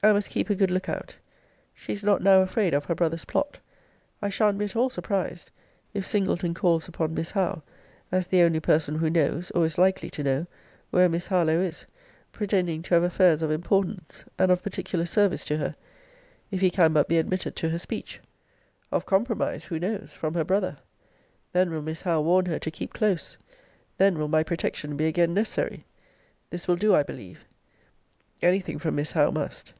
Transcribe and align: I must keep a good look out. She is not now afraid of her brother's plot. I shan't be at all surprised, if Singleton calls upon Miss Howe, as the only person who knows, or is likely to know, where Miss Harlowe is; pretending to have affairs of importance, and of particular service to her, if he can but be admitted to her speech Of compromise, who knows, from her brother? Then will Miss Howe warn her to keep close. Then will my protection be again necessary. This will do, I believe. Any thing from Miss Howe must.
I 0.00 0.12
must 0.12 0.30
keep 0.30 0.48
a 0.48 0.54
good 0.54 0.70
look 0.70 0.88
out. 0.88 1.16
She 1.74 1.92
is 1.92 2.04
not 2.04 2.22
now 2.22 2.38
afraid 2.40 2.72
of 2.72 2.84
her 2.84 2.94
brother's 2.94 3.24
plot. 3.24 3.58
I 4.22 4.28
shan't 4.28 4.56
be 4.56 4.64
at 4.66 4.76
all 4.76 4.90
surprised, 4.90 5.50
if 5.92 6.06
Singleton 6.06 6.54
calls 6.54 6.86
upon 6.86 7.14
Miss 7.14 7.32
Howe, 7.32 7.64
as 8.12 8.28
the 8.28 8.42
only 8.42 8.60
person 8.60 8.94
who 8.94 9.10
knows, 9.10 9.50
or 9.56 9.66
is 9.66 9.76
likely 9.76 10.08
to 10.10 10.22
know, 10.22 10.46
where 10.90 11.08
Miss 11.08 11.26
Harlowe 11.26 11.58
is; 11.60 11.84
pretending 12.30 12.80
to 12.82 12.94
have 12.94 13.02
affairs 13.02 13.42
of 13.42 13.50
importance, 13.50 14.22
and 14.38 14.52
of 14.52 14.62
particular 14.62 15.04
service 15.04 15.44
to 15.46 15.56
her, 15.56 15.74
if 16.52 16.60
he 16.60 16.70
can 16.70 16.92
but 16.92 17.08
be 17.08 17.18
admitted 17.18 17.56
to 17.56 17.68
her 17.70 17.78
speech 17.80 18.20
Of 18.92 19.04
compromise, 19.04 19.64
who 19.64 19.80
knows, 19.80 20.12
from 20.12 20.34
her 20.34 20.44
brother? 20.44 20.76
Then 21.52 21.72
will 21.72 21.82
Miss 21.82 22.02
Howe 22.02 22.20
warn 22.20 22.46
her 22.46 22.60
to 22.60 22.70
keep 22.70 22.92
close. 22.94 23.36
Then 23.96 24.16
will 24.16 24.28
my 24.28 24.44
protection 24.44 24.96
be 24.96 25.08
again 25.08 25.34
necessary. 25.34 25.82
This 26.50 26.68
will 26.68 26.76
do, 26.76 26.94
I 26.94 27.02
believe. 27.02 27.44
Any 28.40 28.60
thing 28.60 28.78
from 28.78 28.94
Miss 28.94 29.10
Howe 29.10 29.32
must. 29.32 29.72